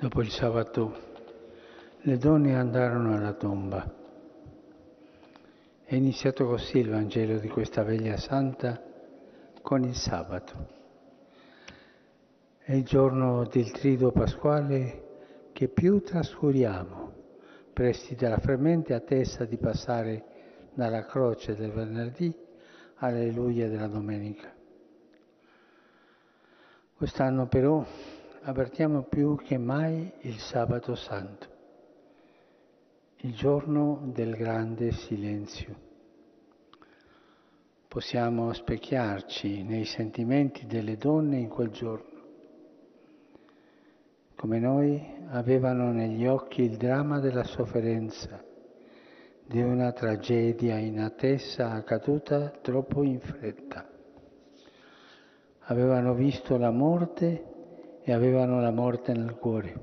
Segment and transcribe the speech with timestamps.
[0.00, 0.96] Dopo il sabato
[2.02, 3.84] le donne andarono alla tomba.
[5.82, 8.80] È iniziato così il Vangelo di questa veglia santa
[9.60, 10.68] con il sabato.
[12.58, 17.12] È il giorno del trido pasquale che più trascuriamo,
[17.72, 20.24] presti dalla fremente attesa di passare
[20.74, 22.32] dalla croce del venerdì
[22.98, 24.54] all'alleluia della domenica.
[26.94, 27.84] Quest'anno però
[28.48, 31.46] avvertiamo più che mai il sabato santo,
[33.18, 35.86] il giorno del grande silenzio.
[37.86, 42.16] Possiamo specchiarci nei sentimenti delle donne in quel giorno.
[44.34, 48.42] Come noi avevano negli occhi il dramma della sofferenza,
[49.44, 53.88] di una tragedia in attesa accaduta troppo in fretta
[55.70, 57.57] avevano visto la morte
[58.08, 59.80] e avevano la morte nel cuore.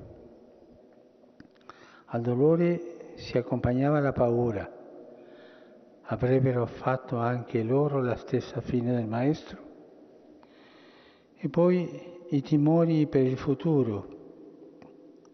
[2.06, 4.68] Al dolore si accompagnava la paura.
[6.02, 9.60] Avrebbero fatto anche loro la stessa fine del Maestro?
[11.36, 14.08] E poi i timori per il futuro,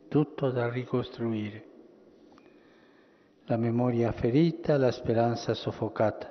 [0.09, 1.63] tutto da ricostruire.
[3.45, 6.29] La memoria ferita, la speranza soffocata.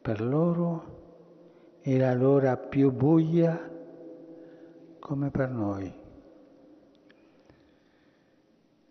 [0.00, 3.78] Per loro era l'ora più buia
[5.10, 5.92] come per noi.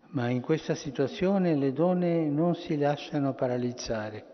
[0.08, 4.26] Ma in questa situazione le donne non si lasciano paralizzare,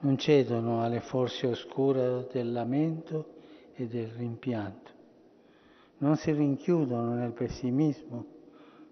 [0.00, 3.36] non cedono alle forze oscure del lamento
[3.74, 4.90] e del rimpianto,
[5.98, 8.26] non si rinchiudono nel pessimismo,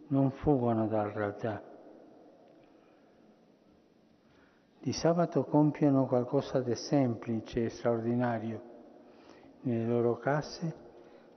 [0.06, 1.62] non fuggono dalla realtà
[4.80, 8.70] di sabato compiono qualcosa di semplice e straordinario.
[9.60, 10.81] Nelle loro case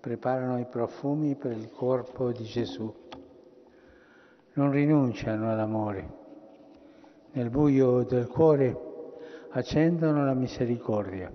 [0.06, 2.94] preparano i profumi per il corpo di Gesù.
[4.54, 6.10] Non rinunciano all'amore.
[7.32, 8.78] Nel buio del cuore
[9.50, 11.34] accendono la misericordia.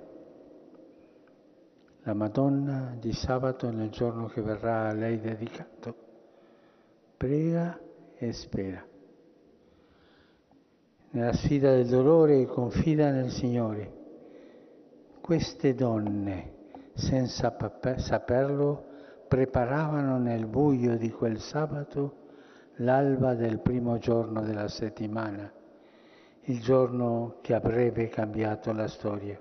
[2.04, 5.94] La Madonna di sabato, nel giorno che verrà a lei dedicato,
[7.16, 7.76] prega
[8.14, 8.86] e spera
[11.12, 13.98] nella sfida del dolore confida nel Signore.
[15.20, 16.59] Queste donne,
[16.94, 17.54] senza
[17.96, 18.84] saperlo,
[19.28, 22.18] preparavano nel buio di quel sabato
[22.76, 25.50] l'alba del primo giorno della settimana,
[26.42, 29.38] il giorno che avrebbe cambiato la storia.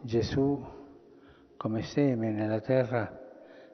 [0.00, 0.64] Gesù,
[1.56, 3.20] come seme nella terra,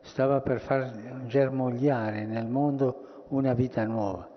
[0.01, 4.29] stava per far germogliare nel mondo una vita nuova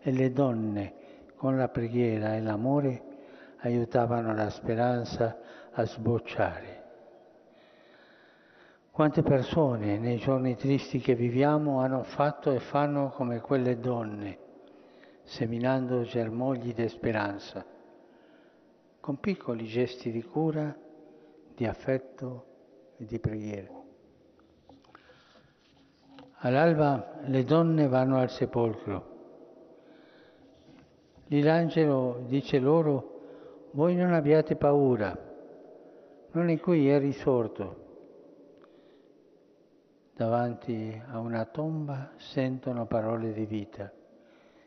[0.00, 0.94] e le donne
[1.36, 3.02] con la preghiera e l'amore
[3.58, 5.38] aiutavano la speranza
[5.80, 6.76] a sbocciare.
[8.90, 14.38] Quante persone nei giorni tristi che viviamo hanno fatto e fanno come quelle donne,
[15.22, 17.64] seminando germogli di speranza,
[18.98, 20.76] con piccoli gesti di cura,
[21.54, 22.44] di affetto
[22.96, 23.76] e di preghiera.
[26.40, 29.16] All'alba le donne vanno al sepolcro
[31.30, 35.27] Lì l'angelo dice loro, voi non abbiate paura,
[36.32, 37.86] non è qui, è risorto.
[40.14, 43.92] Davanti a una tomba sentono parole di vita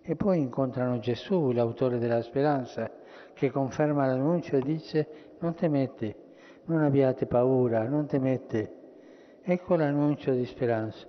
[0.01, 2.89] e poi incontrano Gesù, l'autore della speranza,
[3.33, 5.07] che conferma l'annuncio e dice
[5.39, 6.15] non temete,
[6.65, 8.79] non abbiate paura, non temete.
[9.43, 11.07] Ecco l'annuncio di speranza.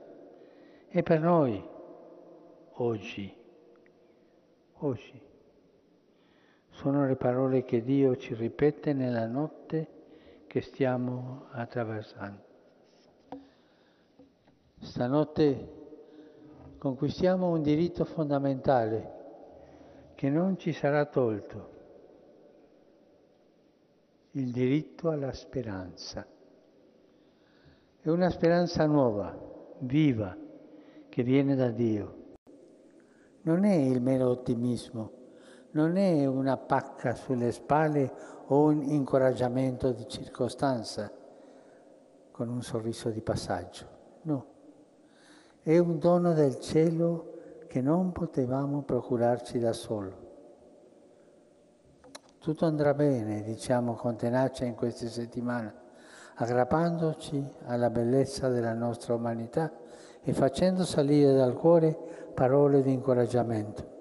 [0.89, 1.63] E per noi,
[2.75, 3.35] oggi,
[4.75, 5.21] oggi
[6.69, 10.01] sono le parole che Dio ci ripete nella notte
[10.53, 12.43] che stiamo attraversando.
[14.81, 15.69] Stanotte
[16.77, 21.71] conquistiamo un diritto fondamentale che non ci sarà tolto,
[24.33, 26.27] il diritto alla speranza.
[28.03, 29.35] È una speranza nuova,
[29.79, 30.37] viva,
[31.09, 32.35] che viene da Dio.
[33.45, 35.22] Non è il mero ottimismo
[35.73, 38.13] non è una pacca sulle spalle
[38.47, 41.11] o un incoraggiamento di circostanza
[42.31, 43.87] con un sorriso di passaggio,
[44.23, 44.47] no.
[45.63, 47.31] È un dono del cielo
[47.69, 50.31] che non potevamo procurarci da solo.
[52.39, 55.73] Tutto andrà bene, diciamo con tenacia in queste settimane,
[56.35, 59.73] aggrappandoci alla bellezza della nostra umanità
[60.21, 61.97] e facendo salire dal cuore
[62.35, 63.92] parole di incoraggiamento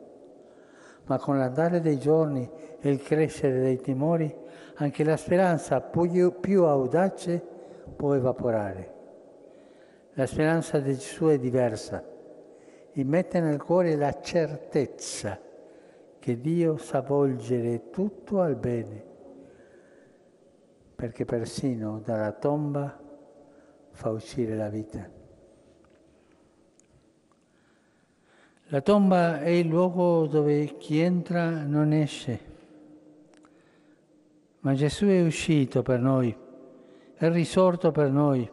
[1.06, 2.50] ma con l'andare dei giorni
[2.80, 4.34] e il crescere dei timori,
[4.76, 7.42] anche la speranza più, più audace
[7.96, 8.94] può evaporare.
[10.14, 12.04] La speranza di Gesù è diversa.
[12.94, 15.40] Immette nel cuore la certezza
[16.20, 19.04] che Dio sa volgere tutto al bene,
[20.96, 23.00] perché persino dalla tomba
[23.92, 25.21] fa uscire la vita.
[28.72, 32.40] La tomba è il luogo dove chi entra non esce,
[34.62, 36.34] ma Gesù è uscito per noi,
[37.16, 38.50] è risorto per noi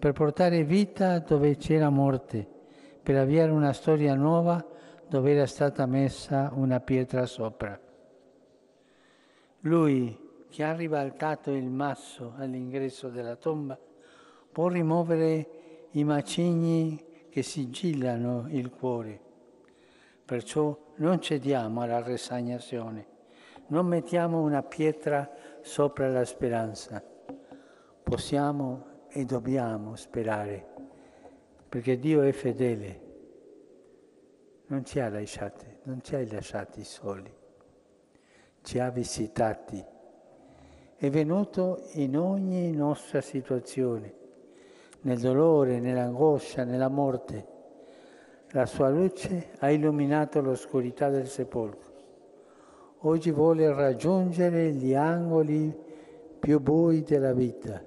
[0.00, 2.44] per portare vita dove c'era morte,
[3.00, 4.66] per avviare una storia nuova
[5.08, 7.80] dove era stata messa una pietra sopra.
[9.60, 10.18] Lui,
[10.50, 13.78] che ha ribaltato il masso all'ingresso della tomba,
[14.50, 17.00] può rimuovere i macigni
[17.30, 19.25] che sigillano il cuore.
[20.26, 23.06] Perciò non cediamo alla resignazione,
[23.68, 25.30] non mettiamo una pietra
[25.60, 27.00] sopra la speranza.
[28.02, 30.66] Possiamo e dobbiamo sperare,
[31.68, 33.00] perché Dio è fedele,
[34.66, 37.32] non ci ha lasciati, non ci ha lasciati soli,
[38.62, 39.84] ci ha visitati,
[40.96, 44.12] è venuto in ogni nostra situazione,
[45.02, 47.54] nel dolore, nell'angoscia, nella morte.
[48.56, 51.92] La sua luce ha illuminato l'oscurità del sepolcro.
[53.00, 55.76] Oggi vuole raggiungere gli angoli
[56.40, 57.82] più bui della vita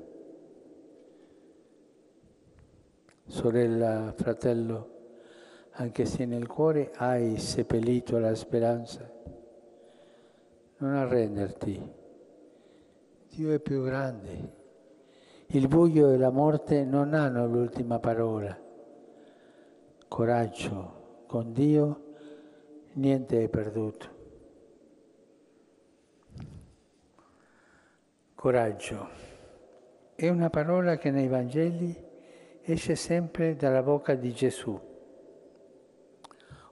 [3.25, 4.89] sorella, fratello,
[5.71, 9.10] anche se nel cuore hai seppellito la speranza,
[10.77, 11.98] non arrenderti.
[13.30, 14.57] Dio è più grande.
[15.48, 18.69] Il buio e la morte non hanno l'ultima parola.
[20.09, 22.03] Coraggio, con Dio
[22.94, 24.17] niente è perduto.
[28.33, 29.07] Coraggio
[30.15, 31.95] è una parola che nei Vangeli
[32.63, 34.77] esce sempre dalla bocca di Gesù.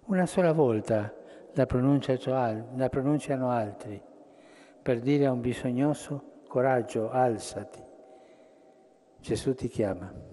[0.06, 1.14] Una sola volta
[1.54, 4.02] la, pronunciano altri
[4.82, 7.84] per dire a un bisognoso coraggio, alzati.
[9.20, 10.27] Gesù ti chiama.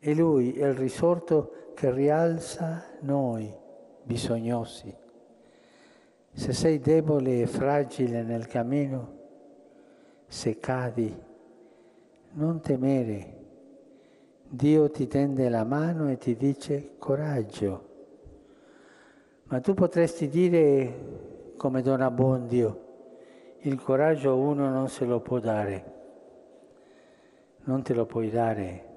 [0.00, 3.54] E lui è il risorto che rialza noi,
[4.02, 4.92] bisognosi.
[6.32, 9.18] Se sei debole e fragile nel cammino,
[10.26, 11.14] se cadi,
[12.32, 13.38] non temere
[14.52, 17.88] Dio ti tende la mano e ti dice coraggio.
[19.44, 22.88] Ma tu potresti dire come Don Abbondio,
[23.60, 25.84] il coraggio uno non se lo può dare,
[27.62, 28.89] non te lo puoi dare,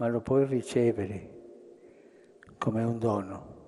[0.00, 1.28] ma lo puoi ricevere
[2.56, 3.58] come un dono.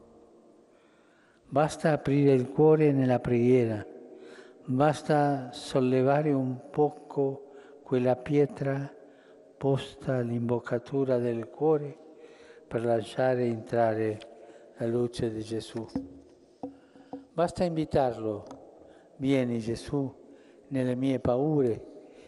[1.46, 3.87] Basta aprire il cuore nella preghiera,
[4.64, 7.50] basta sollevare un poco
[7.82, 8.90] quella pietra
[9.58, 11.99] posta all'imboccatura del cuore
[12.67, 14.19] per lasciare entrare
[14.78, 15.87] la luce di Gesù.
[17.31, 18.44] Basta invitarlo,
[19.17, 20.11] vieni Gesù
[20.69, 21.85] nelle mie paure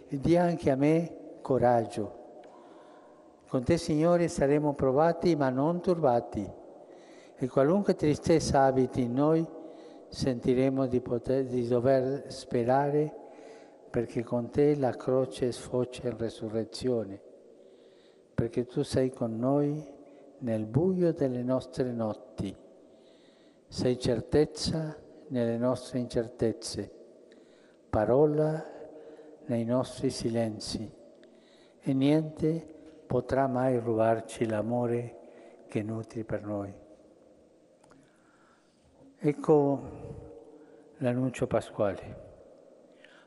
[0.09, 2.24] e di anche a me coraggio.
[3.55, 6.45] Con te Signore saremo provati ma non turbati.
[7.37, 9.47] E qualunque tristezza abiti in noi
[10.09, 13.15] sentiremo di, poter, di dover sperare
[13.91, 17.21] perché con te la croce sfocia in resurrezione,
[18.35, 19.87] perché tu sei con noi
[20.39, 22.53] nel buio delle nostre notti,
[23.69, 24.97] sei certezza
[25.29, 26.91] nelle nostre incertezze,
[27.89, 28.65] parola
[29.45, 30.91] nei nostri silenzi.
[31.87, 32.74] E niente
[33.07, 35.19] potrà mai rubarci l'amore
[35.69, 36.73] che nutri per noi.
[39.19, 39.81] Ecco
[40.99, 42.25] l'annuncio pasquale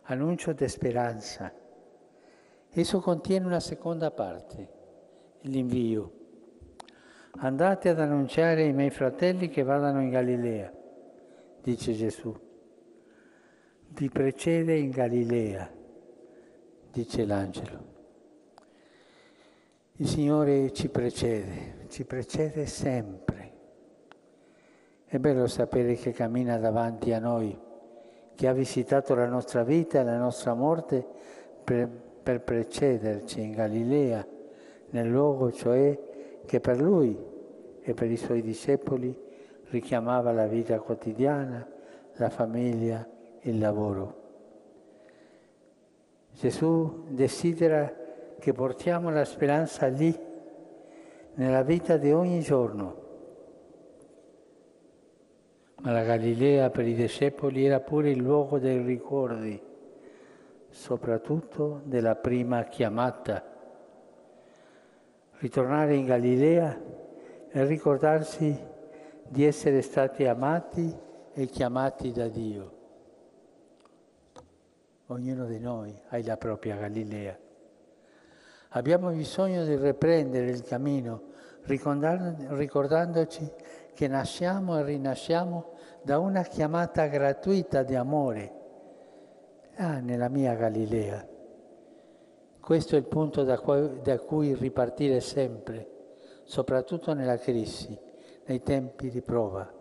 [0.10, 1.52] annuncio di speranza.
[2.70, 4.70] Esso contiene una seconda parte,
[5.42, 6.14] l'invio.
[7.40, 10.72] Andate ad annunciare ai miei fratelli che vadano in Galilea,
[11.62, 12.36] dice Gesù.
[13.90, 15.70] Vi precede in Galilea,
[16.92, 17.87] dice l'angelo.
[20.00, 23.52] Il Signore ci precede, ci precede sempre.
[25.06, 27.58] È bello sapere che cammina davanti a noi
[28.36, 31.04] che ha visitato la nostra vita e la nostra morte
[31.64, 31.90] per,
[32.22, 34.24] per precederci in Galilea,
[34.92, 35.98] nel luogo cioè
[36.46, 37.18] che per lui
[37.82, 39.20] e per i suoi discepoli
[39.70, 41.68] richiamava la vita quotidiana,
[42.18, 43.04] la famiglia,
[43.42, 44.26] il lavoro.
[46.34, 48.06] Gesù desidera
[48.40, 50.18] che portiamo la speranza lì,
[51.36, 53.06] nella vita di ogni giorno
[55.82, 59.62] ma la Galilea per i discepoli era pure il luogo dei ricordi,
[60.70, 63.56] soprattutto della prima chiamata.
[65.40, 66.82] ritornare in Galilea
[67.52, 68.60] e ricordarsi
[69.28, 70.94] di essere stati amati
[71.32, 72.76] e chiamati da Dio.
[75.08, 77.47] Ognuno di noi ha la propria Galilea.
[78.70, 81.36] Abbiamo bisogno di riprendere il cammino
[81.68, 83.52] ricordandoci
[83.94, 88.54] che nasciamo e rinasciamo da una chiamata gratuita di amore.
[89.76, 91.28] Ah, nella mia Galilea.
[92.60, 95.90] Questo è il punto da cui, da cui ripartire sempre,
[96.44, 97.98] soprattutto nella crisi,
[98.46, 99.72] nei tempi di prova,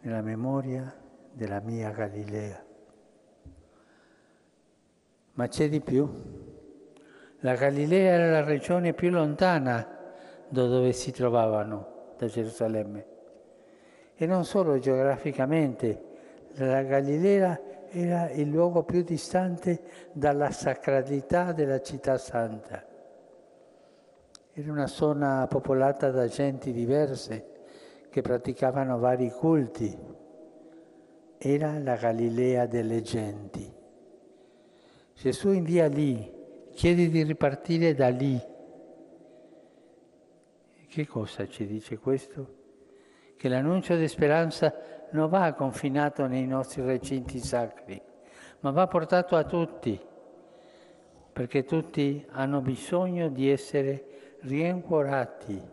[0.00, 0.92] nella memoria
[1.32, 2.64] della mia Galilea.
[5.32, 6.52] Ma c'è di più.
[7.44, 9.86] La Galilea era la regione più lontana
[10.48, 13.06] da dove si trovavano, da Gerusalemme.
[14.14, 16.02] E non solo geograficamente,
[16.54, 17.60] la Galilea
[17.90, 19.82] era il luogo più distante
[20.12, 22.82] dalla sacralità della città santa.
[24.50, 27.50] Era una zona popolata da genti diverse
[28.08, 29.94] che praticavano vari culti.
[31.36, 33.70] Era la Galilea delle genti.
[35.12, 36.33] Gesù invia lì,
[36.74, 38.38] chiede di ripartire da lì.
[40.86, 42.62] Che cosa ci dice questo?
[43.36, 44.74] Che l'annuncio di speranza
[45.10, 48.00] non va confinato nei nostri recinti sacri,
[48.60, 49.98] ma va portato a tutti,
[51.32, 55.72] perché tutti hanno bisogno di essere riancorati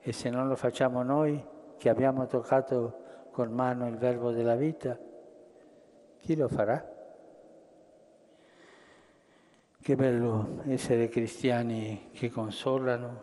[0.00, 1.44] e se non lo facciamo noi,
[1.76, 4.98] che abbiamo toccato con mano il verbo della vita,
[6.18, 6.97] chi lo farà?
[9.88, 13.22] Che bello essere cristiani che consolano,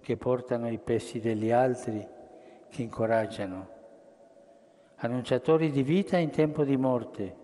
[0.00, 2.02] che portano i pesi degli altri,
[2.70, 3.68] che incoraggiano
[4.94, 7.36] annunciatori di vita in tempo di morte.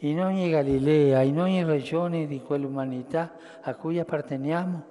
[0.00, 4.84] In ogni Galilea, in ogni regione di quell'umanità a cui apparteniamo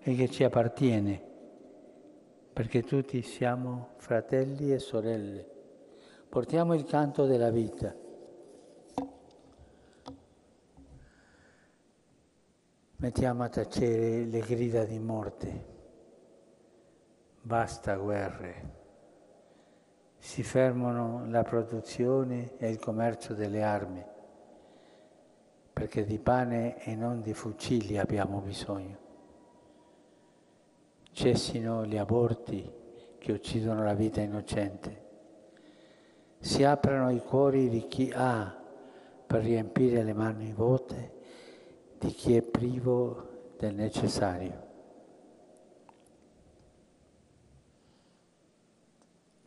[0.00, 1.22] e che ci appartiene,
[2.52, 5.46] perché tutti siamo fratelli e sorelle.
[6.28, 8.01] Portiamo il canto della vita.
[13.02, 15.64] Mettiamo a tacere le grida di morte.
[17.40, 18.80] Basta guerre
[20.18, 24.04] si fermano la produzione e il commercio delle armi,
[25.72, 28.98] perché di pane e non di fucili abbiamo bisogno.
[31.10, 32.72] Cessino gli aborti
[33.18, 35.02] che uccidono la vita innocente.
[36.38, 38.62] Si aprano i cuori di chi ha
[39.26, 41.21] per riempire le mani vuote
[42.02, 44.70] di chi è privo del necessario.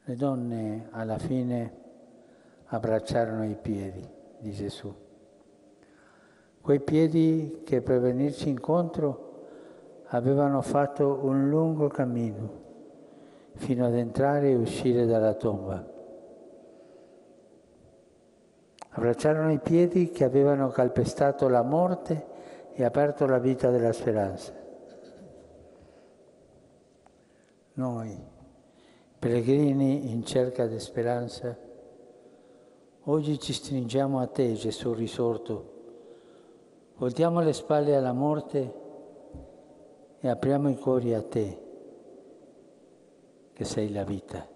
[0.06, 1.74] Le donne alla fine
[2.68, 4.08] abbracciarono i piedi
[4.40, 4.94] di Gesù.
[6.62, 9.48] Quei piedi che per venirci incontro
[10.06, 12.64] avevano fatto un lungo cammino
[13.56, 15.86] fino ad entrare e uscire dalla tomba.
[18.92, 22.32] Abbracciarono i piedi che avevano calpestato la morte
[22.78, 24.54] e aperto la vita della speranza.
[27.76, 28.18] Noi,
[29.18, 31.58] Pellegrini in cerca di speranza,
[33.04, 35.74] oggi ci stringiamo a te, Gesù risorto,
[36.98, 38.74] voltiamo le spalle alla morte
[40.20, 41.62] e apriamo i cuori a te,
[43.54, 44.55] che sei la vita.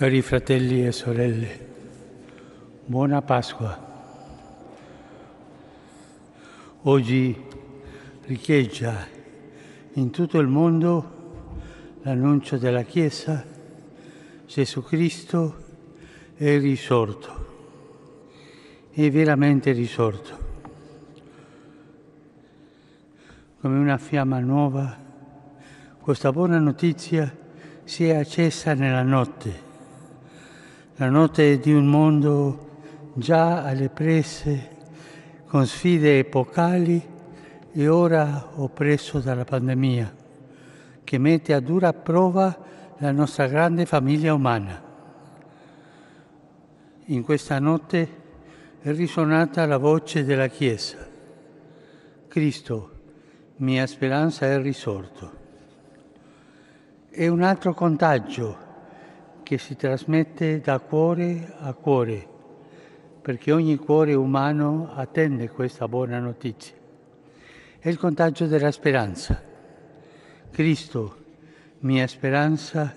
[0.00, 1.66] Cari fratelli e sorelle,
[2.86, 3.78] buona Pasqua.
[6.84, 7.36] Oggi
[8.24, 9.06] riecheggia
[9.92, 13.44] in tutto il mondo l'annuncio della Chiesa,
[14.46, 15.64] Gesù Cristo
[16.34, 17.46] è risorto,
[18.92, 20.38] è veramente risorto,
[23.60, 24.96] come una fiamma nuova.
[26.00, 27.36] Questa buona notizia
[27.84, 29.68] si è accesa nella notte
[31.00, 32.68] la notte di un mondo
[33.14, 34.76] già alle prese
[35.46, 37.02] con sfide epocali
[37.72, 40.14] e ora oppresso dalla pandemia,
[41.02, 42.54] che mette a dura prova
[42.98, 44.78] la nostra grande famiglia umana.
[47.06, 48.08] In questa notte
[48.82, 50.98] è risuonata la voce della Chiesa.
[52.28, 52.90] Cristo,
[53.56, 55.32] mia speranza, è risorto.
[57.08, 58.68] È un altro contagio
[59.50, 62.24] che si trasmette da cuore a cuore,
[63.20, 66.76] perché ogni cuore umano attende questa buona notizia.
[67.80, 69.42] È il contagio della speranza.
[70.52, 71.16] Cristo,
[71.80, 72.94] mia speranza,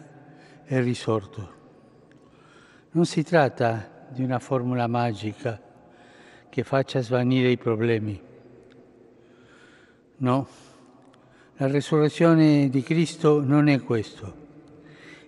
[0.63, 1.53] è risorto.
[2.91, 5.59] Non si tratta di una formula magica
[6.49, 8.21] che faccia svanire i problemi.
[10.17, 10.47] No,
[11.55, 14.42] la resurrezione di Cristo non è questo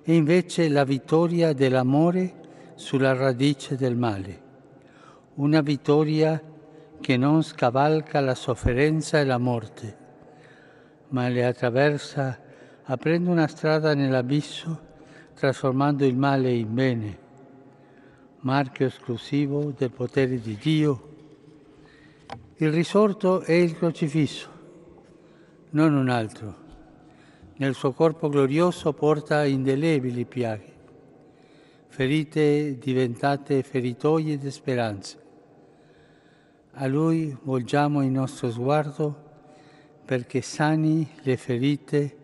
[0.05, 2.33] è invece la vittoria dell'amore
[2.75, 4.41] sulla radice del male,
[5.35, 6.39] una vittoria
[7.01, 9.97] che non scavalca la sofferenza e la morte,
[11.07, 12.39] ma le attraversa
[12.83, 14.79] aprendo una strada nell'abisso,
[15.33, 17.17] trasformando il male in bene,
[18.41, 21.15] marchio esclusivo del potere di Dio.
[22.57, 24.49] Il risorto è il crocifisso,
[25.71, 26.64] non un altro
[27.57, 30.73] nel suo corpo glorioso porta indelebili piaghe,
[31.87, 35.23] ferite diventate feritoie di speranze.
[36.71, 39.23] A Lui volgiamo il nostro sguardo
[40.03, 42.17] perché sani le ferite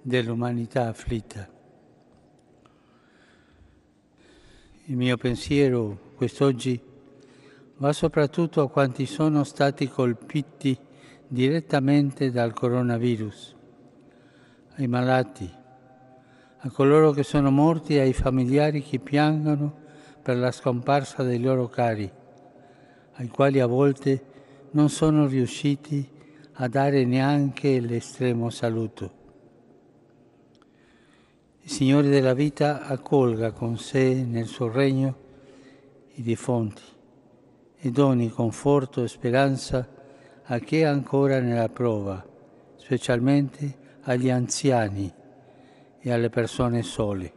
[0.00, 1.46] dell'umanità afflitta.
[4.86, 6.80] Il mio pensiero quest'oggi
[7.76, 10.76] va soprattutto a quanti sono stati colpiti
[11.28, 13.58] direttamente dal coronavirus
[14.80, 15.50] ai malati,
[16.62, 19.72] a coloro che sono morti e ai familiari che piangono
[20.22, 22.10] per la scomparsa dei loro cari,
[23.12, 24.24] ai quali a volte
[24.70, 26.08] non sono riusciti
[26.52, 29.18] a dare neanche l'estremo saluto.
[31.60, 35.16] Il Signore della vita accolga con sé nel suo regno
[36.14, 36.82] i defunti
[37.76, 39.86] e doni conforto e speranza
[40.42, 42.24] a chi è ancora nella prova,
[42.76, 45.12] specialmente agli anziani
[46.00, 47.32] e alle persone sole.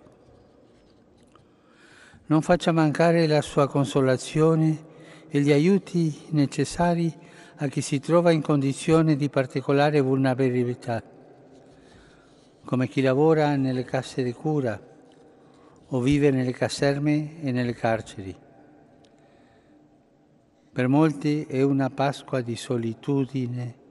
[2.26, 4.92] Non faccia mancare la sua consolazione
[5.28, 7.14] e gli aiuti necessari
[7.58, 11.04] a chi si trova in condizione di particolare vulnerabilità,
[12.64, 14.80] come chi lavora nelle casse di cura
[15.88, 18.36] o vive nelle caserme e nelle carceri.
[20.72, 23.82] Per molti è una Pasqua di solitudine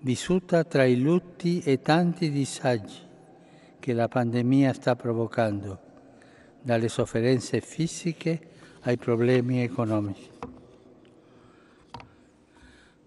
[0.00, 3.06] vissuta tra i lutti e tanti disagi
[3.80, 5.86] che la pandemia sta provocando,
[6.60, 8.40] dalle sofferenze fisiche
[8.82, 10.30] ai problemi economici.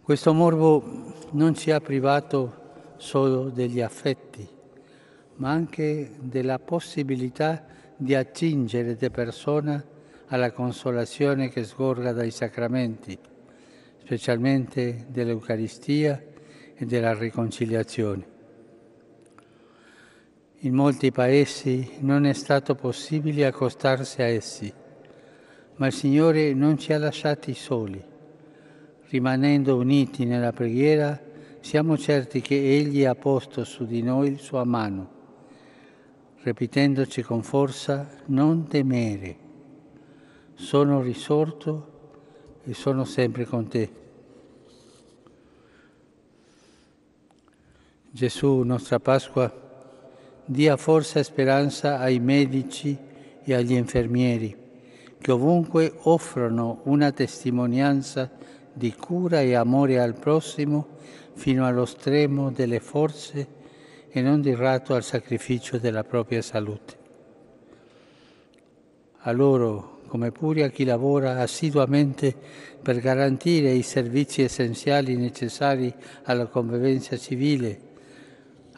[0.02, 4.48] Questo morbo non ci ha privato solo degli affetti,
[5.36, 9.84] ma anche della possibilità di attingere de persona
[10.28, 13.18] alla consolazione che sgorga dai sacramenti,
[14.04, 16.22] specialmente dell'Eucaristia
[16.82, 18.26] e della riconciliazione.
[20.64, 24.74] In molti paesi non è stato possibile accostarsi a essi,
[25.76, 28.04] ma il Signore non ci ha lasciati soli.
[29.10, 31.20] Rimanendo uniti nella preghiera,
[31.60, 35.10] siamo certi che Egli ha posto su di noi sua mano,
[36.42, 39.36] ripetendoci con forza, non temere,
[40.56, 44.01] sono risorto e sono sempre con te.
[48.14, 49.50] Gesù, nostra Pasqua,
[50.44, 52.98] dia forza e speranza ai medici
[53.42, 54.54] e agli infermieri
[55.18, 58.30] che ovunque offrono una testimonianza
[58.74, 60.98] di cura e amore al prossimo
[61.36, 63.48] fino allo stremo delle forze
[64.10, 66.98] e non di ratto al sacrificio della propria salute.
[69.20, 72.36] A loro, come pure a chi lavora assiduamente
[72.82, 75.94] per garantire i servizi essenziali necessari
[76.24, 77.91] alla convivenza civile,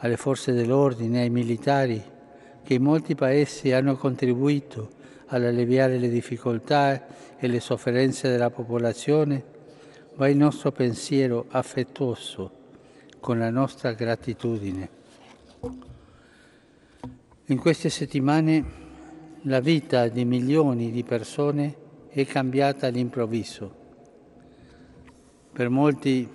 [0.04, 2.02] alle forze dell'ordine, ai militari,
[2.62, 4.90] che in molti paesi hanno contribuito
[5.28, 9.42] all'alleviare le difficoltà e le sofferenze della popolazione,
[10.16, 12.50] va il nostro pensiero affettuoso
[13.18, 14.88] con la nostra gratitudine.
[17.46, 18.82] In queste settimane
[19.42, 21.76] la vita di milioni di persone
[22.10, 23.74] è cambiata all'improvviso.
[25.50, 26.28] Per molti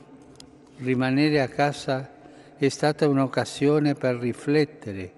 [0.78, 2.18] rimanere a casa
[2.66, 5.10] è stata un'occasione per riflettere,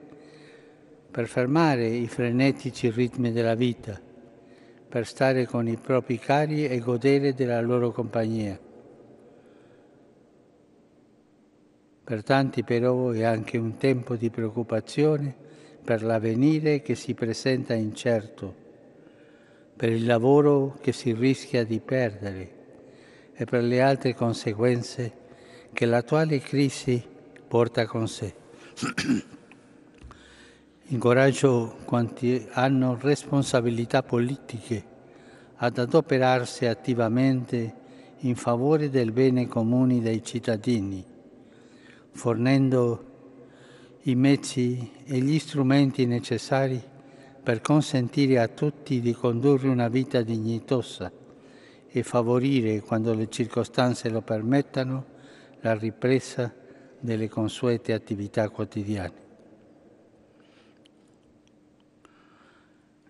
[1.10, 4.00] per fermare i frenetici ritmi della vita,
[4.88, 8.60] per stare con i propri cari e godere della loro compagnia.
[12.04, 15.34] Per tanti però è anche un tempo di preoccupazione
[15.84, 18.54] per l'avvenire che si presenta incerto,
[19.76, 22.60] per il lavoro che si rischia di perdere
[23.34, 25.12] e per le altre conseguenze
[25.74, 27.10] che l'attuale crisi
[27.52, 28.34] porta con sé.
[30.88, 34.82] Incoraggio quanti hanno responsabilità politiche
[35.58, 37.76] ad adoperarsi attivamente
[38.20, 41.04] in favore del bene comune dei cittadini,
[42.12, 43.06] fornendo
[44.04, 46.82] i mezzi e gli strumenti necessari
[47.44, 51.12] per consentire a tutti di condurre una vita dignitosa
[51.86, 55.06] e favorire, quando le circostanze lo permettano,
[55.60, 56.60] la ripresa
[57.02, 59.30] delle consuete attività quotidiane.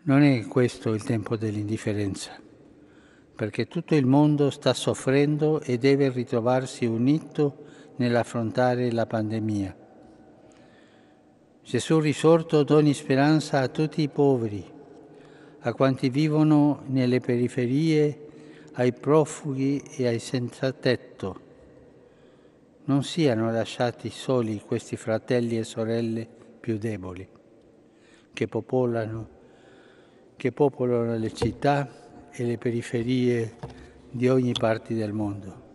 [0.04, 2.32] Non è questo il tempo dell'indifferenza,
[3.36, 7.66] perché tutto il mondo sta soffrendo e deve ritrovarsi unito
[7.98, 9.78] nell'affrontare la pandemia.
[11.64, 14.66] Gesù risorto doni speranza a tutti i poveri,
[15.60, 18.28] a quanti vivono nelle periferie,
[18.74, 21.50] ai profughi e ai senza tetto
[22.92, 26.28] non siano lasciati soli questi fratelli e sorelle
[26.60, 27.26] più deboli,
[28.34, 29.30] che popolano,
[30.36, 31.90] che popolano le città
[32.30, 33.56] e le periferie
[34.10, 35.70] di ogni parte del mondo.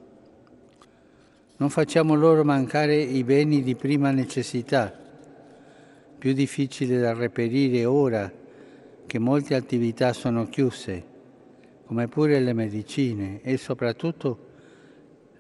[1.57, 4.95] Non facciamo loro mancare i beni di prima necessità,
[6.19, 8.31] più difficili da reperire ora
[9.07, 11.03] che molte attività sono chiuse,
[11.87, 14.46] come pure le medicine e soprattutto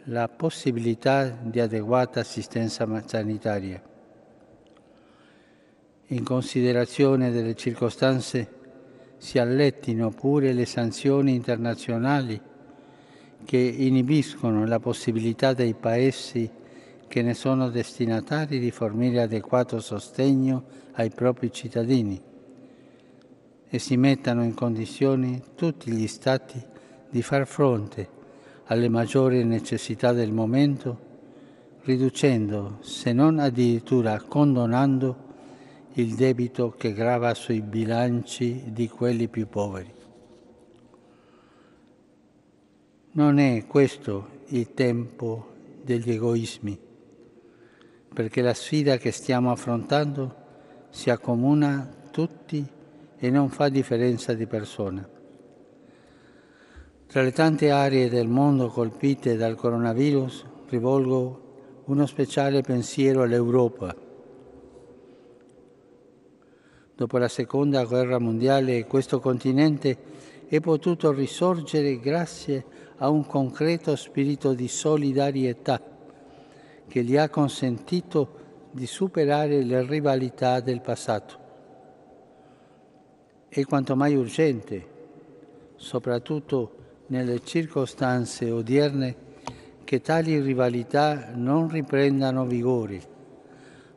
[0.08, 3.82] la possibilità di adeguata assistenza sanitaria.
[6.08, 8.48] In considerazione delle circostanze
[9.16, 12.40] si allettino pure le sanzioni internazionali
[13.44, 16.48] che inibiscono la possibilità dei paesi
[17.08, 22.22] che ne sono destinatari di fornire adeguato sostegno ai propri cittadini
[23.68, 26.62] e si mettano in condizioni tutti gli Stati
[27.10, 28.15] di far fronte
[28.66, 31.04] alle maggiori necessità del momento,
[31.82, 35.24] riducendo, se non addirittura condonando,
[35.94, 39.92] il debito che grava sui bilanci di quelli più poveri.
[43.12, 46.78] Non è questo il tempo degli egoismi,
[48.12, 50.44] perché la sfida che stiamo affrontando
[50.90, 52.66] si accomuna tutti
[53.16, 55.15] e non fa differenza di persona.
[57.16, 63.96] Tra le tante aree del mondo colpite dal coronavirus rivolgo uno speciale pensiero all'Europa.
[66.94, 69.96] Dopo la seconda guerra mondiale questo continente
[70.46, 72.66] è potuto risorgere grazie
[72.98, 75.80] a un concreto spirito di solidarietà
[76.86, 81.38] che gli ha consentito di superare le rivalità del passato.
[83.48, 84.86] È quanto mai urgente,
[85.76, 86.75] soprattutto
[87.08, 89.24] nelle circostanze odierne
[89.84, 93.00] che tali rivalità non riprendano vigore,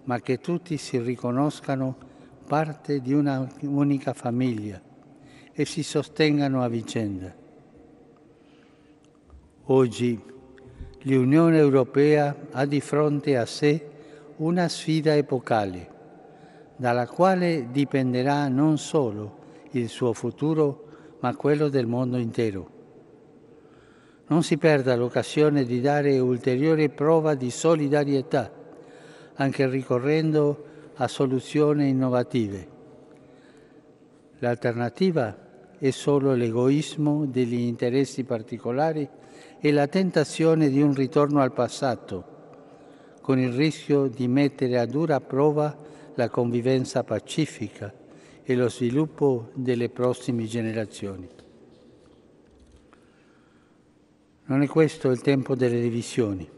[0.03, 1.97] ma che tutti si riconoscano
[2.45, 4.79] parte di una unica famiglia
[5.51, 7.33] e si sostengano a vicenda.
[9.65, 10.21] Oggi
[11.01, 13.87] l'Unione Europea ha di fronte a sé
[14.37, 15.97] una sfida epocale,
[16.75, 19.37] dalla quale dipenderà non solo
[19.71, 20.85] il suo futuro,
[21.19, 22.77] ma quello del mondo intero
[24.29, 28.51] non si perda l'occasione di dare ulteriore prova di solidarietà,
[29.35, 30.65] anche ricorrendo
[30.95, 32.67] a soluzioni innovative.
[34.39, 35.35] L'alternativa
[35.77, 39.07] è solo l'egoismo degli interessi particolari
[39.59, 42.37] e la tentazione di un ritorno al passato,
[43.21, 45.75] con il rischio di mettere a dura prova
[46.15, 47.91] la convivenza pacifica
[48.43, 51.27] e lo sviluppo delle prossime generazioni.
[54.49, 56.49] Non è questo il tempo delle divisioni.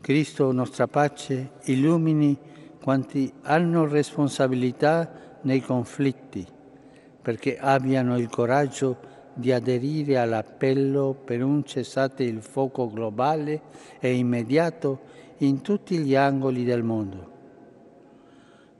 [0.00, 2.38] Cristo, nostra pace, illumini
[2.80, 6.46] quanti hanno responsabilità nei conflitti,
[7.20, 8.98] perché abbiano il coraggio
[9.34, 13.62] di aderire all'appello per un cessate il fuoco globale
[13.98, 15.00] e immediato
[15.38, 17.30] in tutti gli angoli del mondo.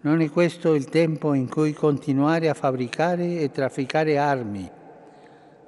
[0.03, 4.79] Non è questo il tempo in cui continuare a fabbricare e trafficare armi,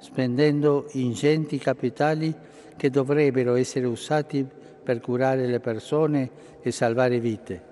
[0.03, 2.35] spendendo ingenti capitali
[2.75, 4.45] che dovrebbero essere usati
[4.83, 6.29] per curare le persone
[6.61, 7.71] e salvare vite.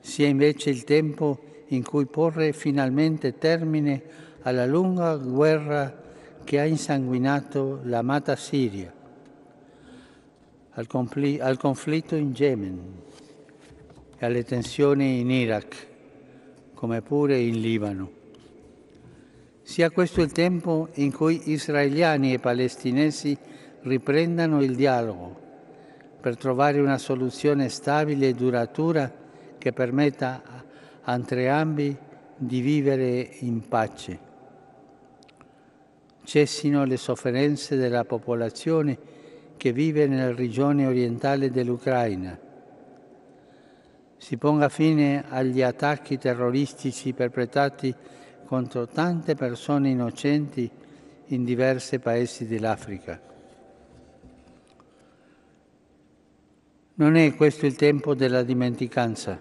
[0.00, 4.02] Sia invece il tempo in cui porre finalmente termine
[4.42, 5.96] alla lunga guerra
[6.42, 8.92] che ha insanguinato l'amata Siria,
[10.70, 10.88] al,
[11.38, 12.80] al conflitto in Yemen
[14.18, 15.86] e alle tensioni in Iraq,
[16.74, 18.18] come pure in Libano.
[19.70, 23.38] Sia questo il tempo in cui israeliani e palestinesi
[23.82, 25.38] riprendano il dialogo
[26.20, 29.08] per trovare una soluzione stabile e duratura
[29.56, 30.42] che permetta
[31.02, 31.96] a entrambi
[32.36, 34.18] di vivere in pace
[36.24, 38.98] cessino le sofferenze della popolazione
[39.56, 42.36] che vive nella regione orientale dell'Ucraina.
[44.16, 47.94] Si ponga fine agli attacchi terroristici perpetrati
[48.50, 50.68] contro tante persone innocenti
[51.26, 53.20] in diversi paesi dell'Africa.
[56.94, 59.40] Non è questo il tempo della dimenticanza.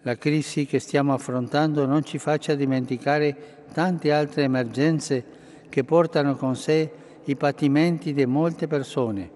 [0.00, 5.22] La crisi che stiamo affrontando non ci faccia dimenticare tante altre emergenze
[5.68, 6.90] che portano con sé
[7.24, 9.30] i patimenti di molte persone.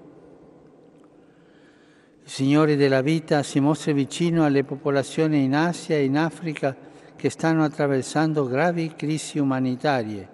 [2.24, 6.85] Il Signore della vita si mostra vicino alle popolazioni in Asia e in Africa
[7.16, 10.28] che stanno attraversando gravi crisi umanitarie,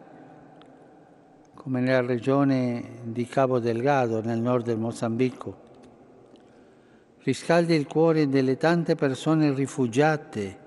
[1.55, 5.71] come nella regione di Cabo Delgado, nel nord del Mozambico.
[7.23, 10.59] Riscaldi il cuore delle tante persone rifugiate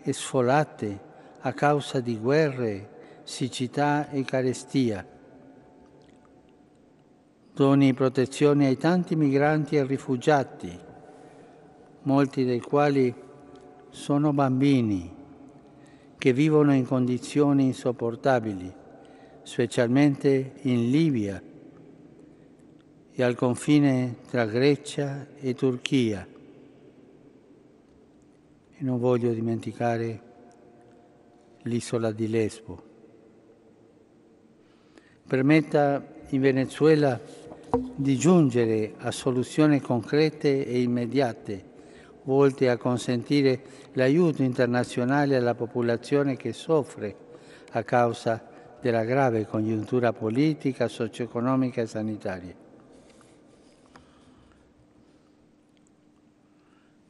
[0.00, 1.00] e sfolate
[1.40, 5.06] a causa di guerre, siccità e carestia.
[7.52, 10.78] Doni protezione ai tanti migranti e rifugiati,
[12.02, 13.14] molti dei quali
[13.90, 15.16] sono bambini
[16.18, 18.70] che vivono in condizioni insopportabili,
[19.42, 21.40] specialmente in Libia
[23.12, 26.26] e al confine tra Grecia e Turchia.
[28.80, 30.22] E non voglio dimenticare
[31.62, 32.82] l'isola di Lesbo.
[35.26, 37.20] Permetta in Venezuela
[37.94, 41.64] di giungere a soluzioni concrete e immediate,
[42.28, 43.62] volte a consentire
[43.94, 47.16] l'aiuto internazionale alla popolazione che soffre
[47.70, 48.44] a causa
[48.82, 52.54] della grave congiuntura politica, socio-economica e sanitaria.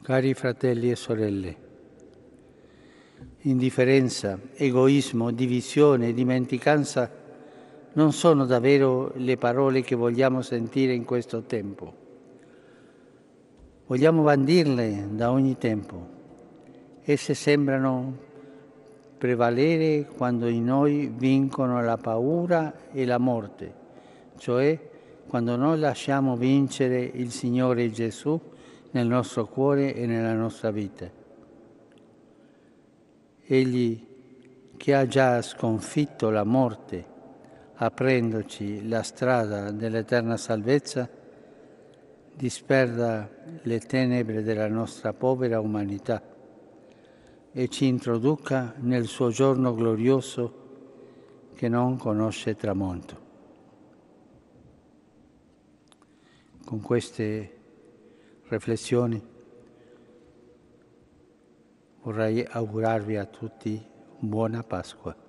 [0.03, 1.57] Cari fratelli e sorelle,
[3.41, 7.11] indifferenza, egoismo, divisione, dimenticanza
[7.95, 12.07] non sono davvero le parole che vogliamo sentire in questo tempo.
[13.89, 16.07] Vogliamo bandirle da ogni tempo.
[17.05, 18.19] Esse sembrano
[19.17, 23.75] prevalere quando in noi vincono la paura e la morte,
[24.37, 24.79] cioè
[25.27, 28.39] quando noi lasciamo vincere il Signore Gesù
[28.91, 31.11] nel nostro cuore e nella nostra vita.
[33.47, 34.07] Egli
[34.77, 37.07] che ha già sconfitto la morte,
[37.77, 41.09] aprendoci la strada dell'eterna salvezza,
[42.39, 43.29] disperda
[43.63, 46.23] le tenebre della nostra povera umanità
[47.51, 50.67] e ci introduca nel suo giorno glorioso
[51.55, 53.27] che non conosce tramonto.
[56.65, 57.57] Con queste
[58.45, 59.21] riflessioni
[62.03, 63.85] vorrei augurarvi a tutti
[64.21, 65.28] buona Pasqua.